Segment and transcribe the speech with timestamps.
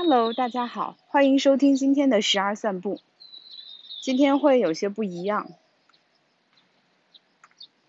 [0.00, 3.00] Hello，大家好，欢迎收听今天的十二散步。
[4.00, 5.50] 今天会有些不一样，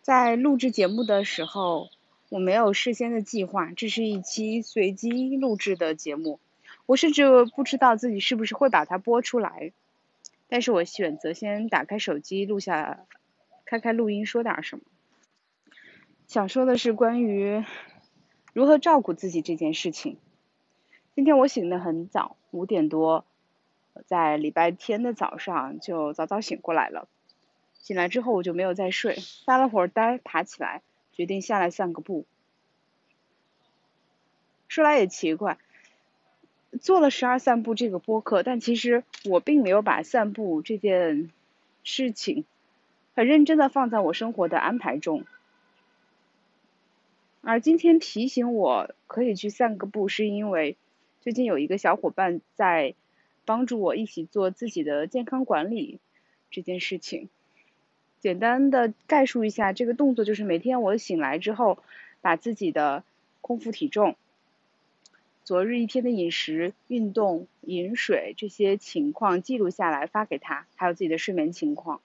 [0.01, 1.92] 在录制节目的时候，
[2.29, 6.40] 我没有事先的计划，这是一期随机录制的节目，
[6.87, 9.71] 我甚至不知道自己是不是会把它播出来，
[10.47, 13.05] 但是我选择先打开手机录下，
[13.65, 14.83] 开开录音说点什么。
[16.26, 17.63] 想说的是关于
[18.52, 20.17] 如何照顾自己这件事情。
[21.16, 23.25] 今天我醒得很早，五点多，
[24.05, 27.09] 在礼拜天的早上就早早醒过来了。
[27.73, 32.25] 醒来之后我就没有再睡，发了会儿呆，爬起来，决定下来散个步。
[34.70, 35.57] 说来也奇怪，
[36.79, 41.29] 做了十二散步这个播客，但其实我并没有把散步这件
[41.84, 42.45] 事情
[43.13, 45.26] 很认真的放在我生活的安排中。
[47.41, 50.77] 而今天提醒我可以去散个步，是因为。
[51.21, 52.95] 最近有一个小伙伴在
[53.43, 55.99] 帮助我一起做自己的健康管理
[56.49, 57.27] 这件事情。
[58.20, 61.77] 简单的概述一下，这个动作就是每天我醒来之后，
[62.21, 63.03] 把自己的
[63.41, 64.16] 空腹体重、
[65.44, 72.02] 昨日一天的饮食、运动、饮水这些情况记录下来发给他，还有自己的睡眠情况。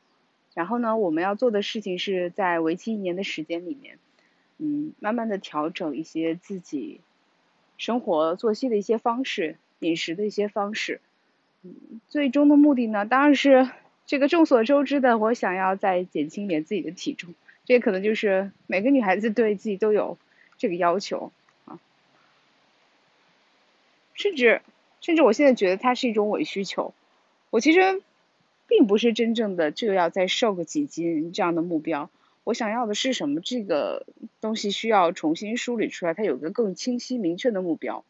[0.55, 3.99] 然后呢，我们要做的事情是在为期一年的时间里面，
[4.59, 7.01] 嗯，慢慢的调整一些自己。
[7.77, 11.01] 生活作息的一些方式，饮食的一些方式，
[11.63, 13.69] 嗯，最终的目的呢，当然是
[14.07, 20.19] 这个众所周知的，我想要再减轻一点自己的体重，这可能就是每个女孩子对自己都有
[20.57, 21.33] 这个要求
[21.65, 21.81] 啊，
[24.15, 24.63] 甚至
[25.01, 26.95] 甚至我现在觉得它是一种伪需求，
[27.51, 28.03] 我其实
[28.67, 32.09] 并不是真正的就要再瘦个几斤这样的目标。
[32.45, 33.41] 我想要的是什么？
[33.41, 34.07] 这个
[34.41, 38.05] 东西需要重新梳理出来，它有个更清晰明确的目标。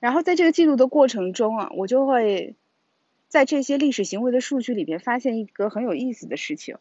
[0.00, 2.54] 然后在这个记录的过程中啊，我就会
[3.28, 6.78] 在这些历史行为的数据里边发现一个很有意思的事情，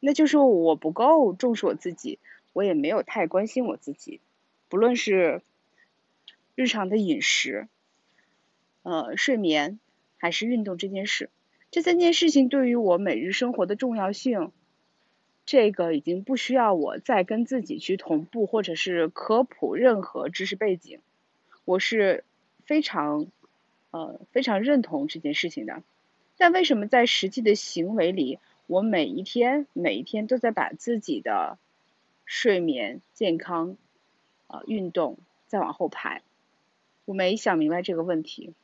[0.00, 2.18] 那就是我不够重视我自己，
[2.52, 4.20] 我也没有太关心我自己，
[4.68, 5.42] 不论是
[6.56, 7.68] 日常的饮食、
[8.82, 9.78] 呃睡眠
[10.16, 11.30] 还是运动这件事。
[11.70, 14.50] 这三件事情对于我每日生活的重要性，
[15.46, 20.98] 这个已经不需要我再跟自己去同步或者是科普任何知识背景，
[21.64, 22.24] 我是
[22.64, 23.28] 非常
[23.92, 25.84] 呃非常认同这件事情的。
[26.36, 31.56] 但为什么在实际的行为里，我每一天每一天都在把自己的
[32.24, 33.76] 睡眠、健康、
[34.48, 36.22] 呃运动再往后排？
[37.04, 38.54] 我没想明白这个问题，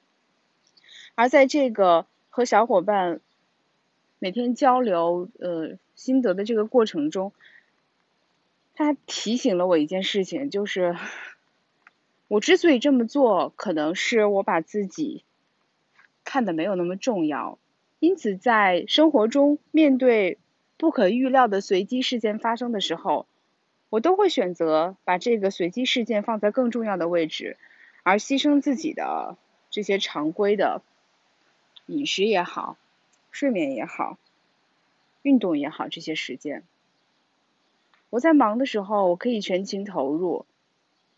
[1.14, 2.04] 而在这个。
[2.36, 3.22] 和小伙伴
[4.18, 7.32] 每天交流呃心得的这个过程中，
[8.74, 10.94] 他提醒了我一件事情，就是
[12.28, 15.24] 我之所以这么做，可能是我把自己
[16.24, 17.58] 看的没有那么重要，
[18.00, 20.36] 因此在生活中面对
[20.76, 23.24] 不可预料的随机事件发生的时候，
[23.88, 27.56] 我都会选择把这个随机事件放在更重要的位置，
[28.02, 29.38] 而牺牲自己的
[29.70, 30.82] 这些常规的。
[31.86, 32.76] 饮食也好，
[33.30, 34.18] 睡眠也好，
[35.22, 36.64] 运动也好，这些时间，
[38.10, 40.46] 我在忙的时候，我可以全情投入，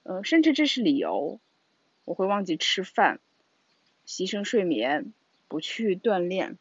[0.03, 1.41] 呃，甚至这是理由，
[2.05, 3.19] 我会忘记吃饭，
[4.07, 5.15] 牺牲睡眠，
[5.49, 6.59] 不去锻炼，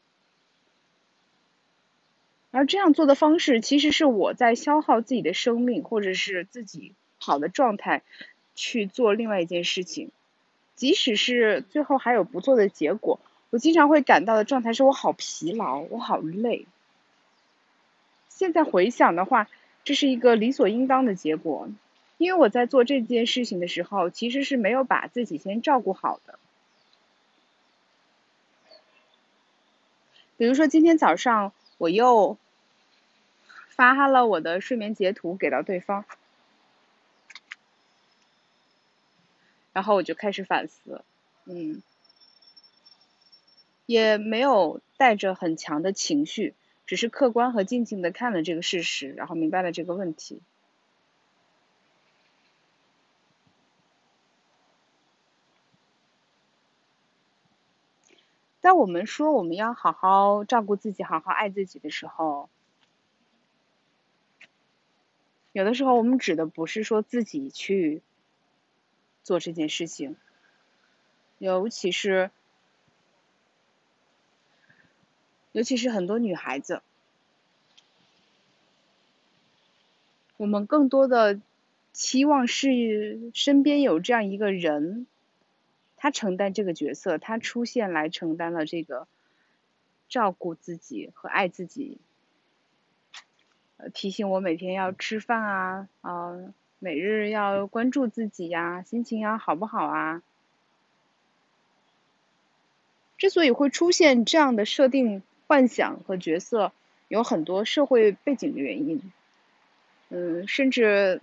[2.51, 8.03] 而这样做的方式，其实是我在消耗自己的生命，或者是自己好的状态，
[8.55, 10.11] 去做另外一件事情，
[10.75, 13.19] 即使是最后还有不错的结果。
[13.49, 16.65] 我经常会感到的状态是我好疲劳，我好累。
[18.29, 19.47] 现在回想的话，
[19.83, 21.69] 这是一个理所应当的结果，
[22.17, 26.37] 因为我在做这件事情的时候，其实是没有把自己先照顾好的。
[30.35, 32.37] 比如说今天早上我又
[33.69, 36.05] 发了我的睡眠截图给到对方，
[39.73, 41.01] 然后我就开始反思，
[41.45, 41.81] 嗯。
[43.87, 46.53] 也没有带着很强的情绪，
[46.85, 50.41] 只是客观和静静的看了这个事实，然后明白了这个问题。
[58.59, 62.49] 当我们说我们要好好照顾自己、好好爱自己的时候，
[65.53, 68.01] 有的时候我们指的不是说自己去
[69.23, 70.17] 做这件事情，
[71.37, 72.31] 尤其是。
[75.51, 76.81] 尤其是很多女孩子，
[80.37, 81.39] 我们更多的
[81.93, 85.07] 期望是身边有这样一个人，
[85.95, 89.07] 他承担这个角色，他出现来承担了这个
[90.09, 91.97] 照顾自己和爱自己，
[93.77, 100.21] 呃，提醒我每天要吃饭啊，啊，每日要关注自己呀，心情要好不好啊？
[103.17, 106.71] 之所以会出现这样的设定、幻想和角色，
[107.07, 109.01] 有很多社会背景的原因。
[110.09, 111.21] 嗯，甚至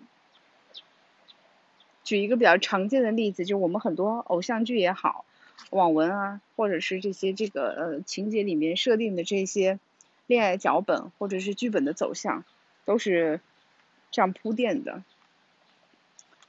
[2.03, 5.25] 举一个比较常见的例子，就我们很多偶像剧也好，
[5.71, 9.79] 网文啊，或者是这些这个呃情节里面设定的这些
[10.27, 12.45] 恋爱脚本或者是剧本的走向，
[12.85, 13.41] 都是
[14.11, 15.03] 这样铺垫的。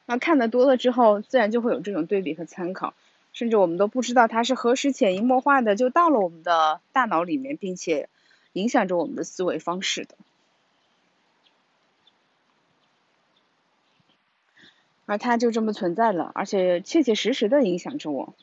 [0.06, 2.94] 那看的多了之后，自然就会有这种对比和参考。
[3.36, 8.08] 甚至我们都不知道它是何时潜移默化的就到了我们的大脑里面，并且
[8.54, 10.16] 影响着我们的思维方式的，
[15.06, 18.34] 而它就这么存在了，而且切切实实的影响着我。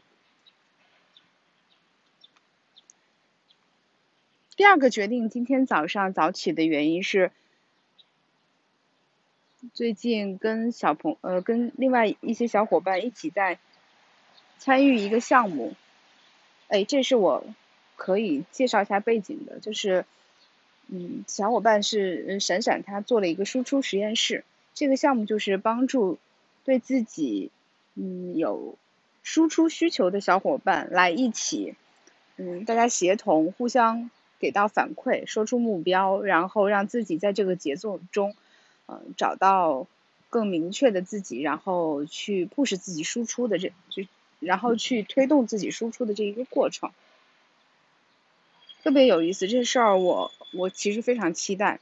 [4.56, 7.32] 第二个决定今天早上早起的原因是，
[9.72, 13.58] 最近跟小朋呃跟另外一些小伙伴一起在。
[14.62, 15.74] 参与一个项目，
[16.68, 17.44] 哎，这是我
[17.96, 20.04] 可以介绍一下背景的，就是，
[20.86, 26.16] 嗯，小伙伴是闪闪，他做了一个输出实验室，这个项目就是帮助
[26.62, 27.50] 对自己
[27.96, 28.78] 嗯有
[29.24, 31.74] 输出需求的小伙伴来一起，
[32.36, 38.36] 嗯，大家协同互相给到反馈，说出目标，然后让自己在这个节奏中，
[38.86, 39.88] 嗯，找到
[40.30, 44.06] 更明确的自己，然后去 push 自己输出的这这。
[44.42, 46.90] 然后去推动自己输出的这一个过程，
[48.82, 49.46] 特别有意思。
[49.46, 51.80] 这事儿我我其实非常期待。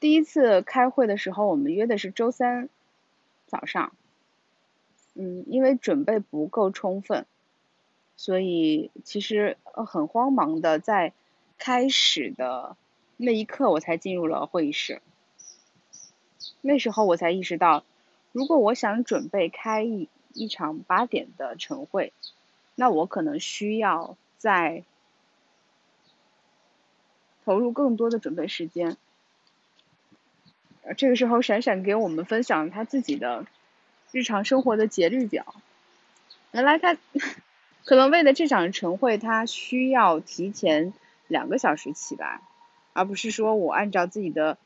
[0.00, 2.68] 第一次开会的时候，我们约的是周三
[3.46, 3.94] 早上，
[5.14, 7.24] 嗯，因为准备不够充分，
[8.16, 11.14] 所以其实很慌忙的在
[11.56, 12.76] 开始的
[13.16, 15.00] 那一刻，我才进入了会议室。
[16.60, 17.84] 那时候我才意识到，
[18.32, 22.12] 如果我想准备开一一场八点的晨会，
[22.74, 24.82] 那我可能需要在
[27.44, 28.96] 投入更多的准备时间。
[30.96, 33.46] 这个时候，闪闪给我们分享他自己的
[34.12, 35.54] 日常生活的节律表。
[36.52, 36.96] 原来他
[37.84, 40.92] 可能为了这场晨会，他需要提前
[41.28, 42.40] 两个小时起来，
[42.92, 44.58] 而不是说我按照自己的。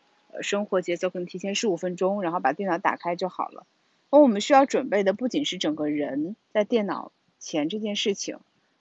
[0.42, 3.66] 生活节奏可能提前十五分钟，然后把电脑打开就好了。
[4.10, 8.38] 而我们需要准备的不仅是整个人在电脑前这件事情，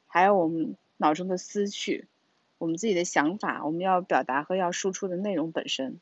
[0.07, 2.06] 还有我们脑中的思绪，
[2.57, 6.00] 我们自己的想法，我们要表达和要输出的内容本身。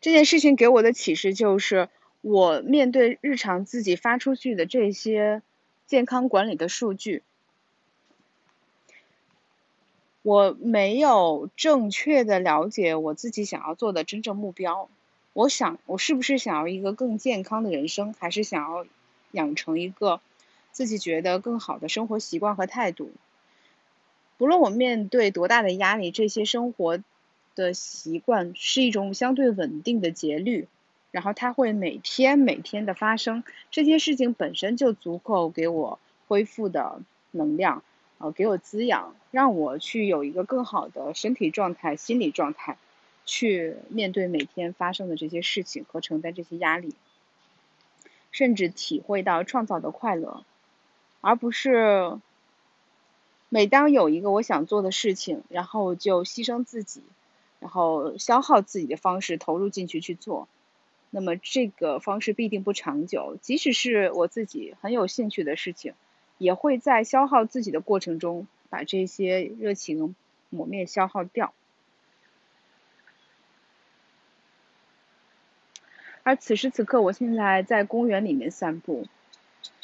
[0.00, 1.88] 这件事情给我的启示就是，
[2.20, 5.42] 我面对日常自己发出去的这些
[5.86, 7.22] 健康管理的数据。
[10.22, 14.88] 我没有正确的了解我自己想要做的真正目标。
[15.32, 18.86] 我想，我是不是想要一个更健康的人生，还是想要
[19.32, 20.20] 养成一个
[20.70, 23.10] 自己觉得更好的生活习惯和态度？
[24.38, 27.02] 不论我面对多大的压力，这些生活
[27.54, 30.68] 的习惯是一种相对稳定的节律，
[31.10, 33.42] 然后它会每天每天的发生。
[33.70, 35.98] 这些事情本身就足够给我
[36.28, 37.00] 恢复的
[37.30, 37.82] 能量。
[38.22, 42.78] 呃，给我滋养，让我去有一个更好的身体状态、心理状态，
[43.26, 46.94] 去面对每天发生的这些事情和承担这些压力，
[48.30, 50.44] 甚至体会到创造的快乐，
[51.20, 52.16] 而不是
[53.48, 57.02] 每当有一个我想做的事情，然后就牺牲自己，
[57.58, 60.46] 然后消耗自己的方式投入进去去做，
[61.10, 65.94] 那么这个方式必定不长久，即使是我自己很有兴趣的事情。
[66.42, 70.16] 也会在消耗自己的过程中，把这些热情
[70.50, 71.54] 磨灭、消耗掉。
[76.24, 79.06] 而此时此刻，我现在在公园里面散步，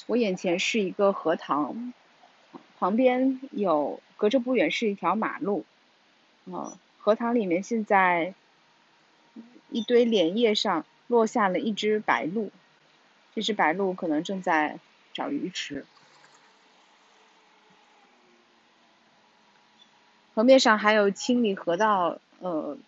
[0.08, 1.94] 我眼前是一个荷塘，
[2.80, 5.64] 旁边有隔着不远是一条马路，
[6.50, 8.34] 啊，荷塘里面现在
[9.70, 12.50] 一堆莲叶上落下了一只白鹭，
[13.36, 14.80] 这只白鹭可能正在
[15.12, 15.86] 找鱼吃。
[20.38, 22.78] 河面上还有清理河道，呃，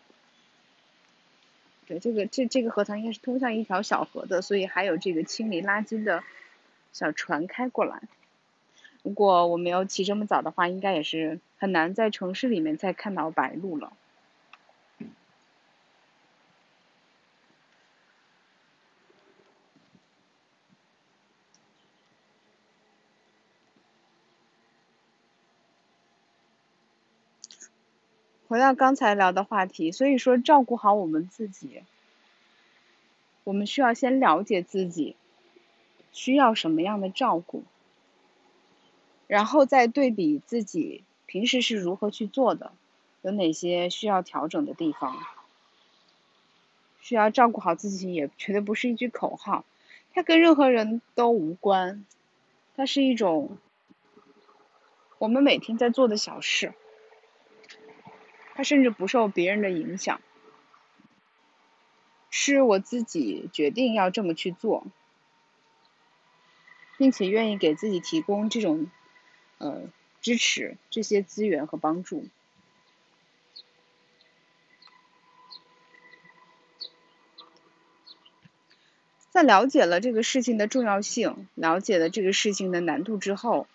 [1.88, 6.22] 对，这个这这个河塘应该是通向一条小河的，所以还有这个清理垃圾的
[6.92, 8.02] 小船开过来。
[9.02, 13.94] 如果我没有起这么早的话，应该也是很难在城市里面再看到白鹭了。
[28.50, 31.84] 回到刚才聊的话题，所以说照顾好我们自己，
[33.44, 35.14] 我们需要先了解自己
[36.10, 37.62] 需要什么样的照顾，
[39.28, 42.72] 然后再对比自己平时是如何去做的，
[43.22, 45.16] 有哪些需要调整的地方。
[47.00, 49.64] 需要照顾好自己，也绝对不是一句口号，
[50.12, 52.04] 它跟任何人都无关，
[52.74, 53.56] 它是一种
[55.18, 56.74] 我们每天在做的小事。
[58.60, 60.20] 他甚至不受别人的影响，
[62.28, 64.86] 是我自己决定要这么去做，
[66.98, 68.90] 并且愿意给自己提供这种
[69.56, 69.84] 呃
[70.20, 72.26] 支持、这些资源和帮助。
[79.30, 83.66] 在了解了这个事情的重要性、了解了这个事情的难度之后，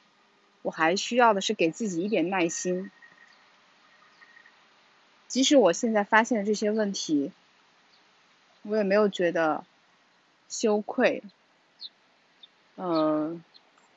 [0.61, 2.91] 我还需要的是给自己一点耐心。
[5.35, 7.33] 即使我现在发现了这些问题，
[8.61, 9.65] 我也没有觉得
[10.47, 11.23] 羞愧、
[12.77, 13.43] 嗯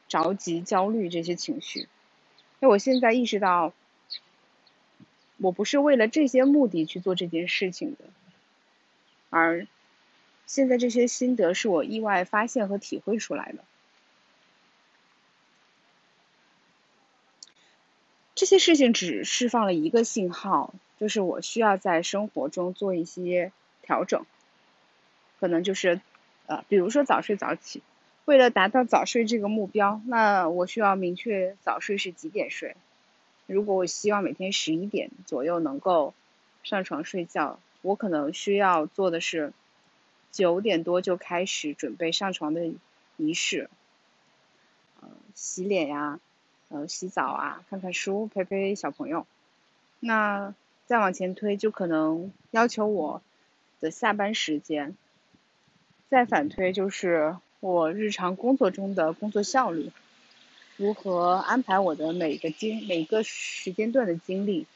[0.09, 1.89] 着急、焦虑这些情绪，因
[2.63, 3.73] 为我现在意识到，
[5.37, 8.07] 我不是为了这些目的去做这件事情的，
[9.31, 9.69] 而
[10.45, 13.63] 现在这些心得是我意外发现和体会出来的。
[18.35, 20.75] 这些事情只释放了一个信号。
[20.99, 23.53] 就是我需要在生活中做一些
[23.83, 24.27] 调整，
[25.39, 26.01] 可能就是
[26.47, 27.83] 呃，比如说早睡早起，
[28.25, 32.75] 为了达到早睡这个目标，那我需要明确早睡是几点睡。
[33.47, 36.15] 如果我希望每天十一点左右能够
[36.65, 39.53] 上床睡觉，我可能需要做的是
[40.33, 42.73] 九点多就开始准备上床的
[43.17, 43.71] 仪式，
[45.01, 46.19] 呃，洗脸呀，
[46.71, 49.25] 呃，洗澡啊，看看书，陪陪小朋友，
[50.01, 50.55] 那。
[50.89, 53.23] 再往前推，就可能要求我
[53.79, 54.95] 的下班时间；
[56.09, 59.93] 再反推，就是我日常工作中的工作效率，
[60.79, 64.67] 如何安排我的每个精每个时间段的精力。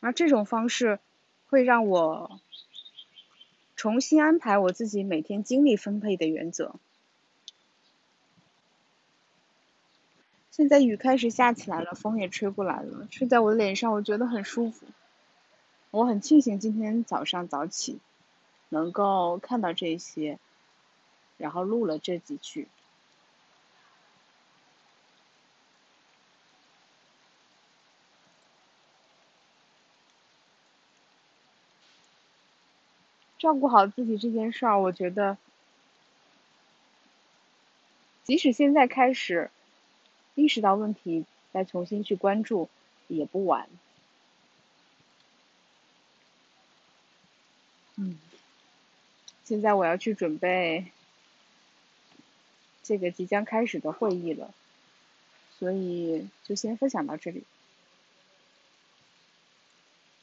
[0.00, 1.00] 而这种方式
[1.50, 2.40] 会让我。
[3.78, 6.74] 重新安排我自己每天精力分配的原则。
[10.50, 14.84] 现在雨开始下起来了，风也吹过来了，吹在我的脸上，我觉得很舒服。
[15.92, 18.00] 我很庆幸今天早上早起，
[18.68, 20.40] 能够看到这些，
[21.36, 22.66] 然后录了这几句。
[33.48, 35.38] 照顾好自己这件事儿，我觉得，
[38.24, 39.50] 即使现在开始
[40.34, 42.68] 意识到问题，再重新去关注
[43.06, 43.66] 也不晚。
[47.96, 48.18] 嗯，
[49.44, 50.92] 现在我要去准备
[52.82, 54.52] 这个即将开始的会议了，
[55.58, 57.44] 所以就先分享到这里，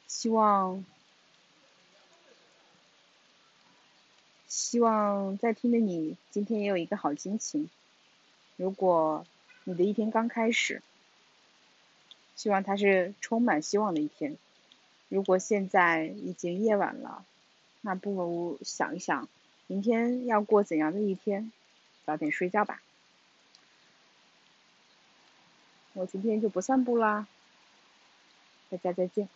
[0.08, 0.86] 希望。
[4.56, 7.70] 希望在听的你今天也有一个好心情。
[8.56, 9.26] 如果
[9.66, 10.82] 你的一天刚开始，
[12.38, 14.38] 希望它是充满希望的一天。
[15.10, 17.26] 如果现在已经夜晚了，
[17.82, 19.28] 那不如想一想，
[19.68, 21.52] 明天要过怎样的一天，
[22.06, 22.82] 早点睡觉吧。
[25.92, 27.28] 我今天就不散步啦，
[28.70, 29.28] 大家再见。